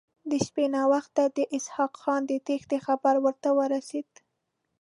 [0.29, 4.09] د شپې ناوخته د اسحق خان د تېښتې خبر ورته ورسېد.